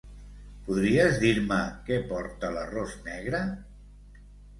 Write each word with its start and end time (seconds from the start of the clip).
Podries 0.69 1.19
dir-me 1.23 1.57
què 1.89 1.99
porta 2.13 2.49
l'arròs 2.55 2.95
negre? 3.11 3.43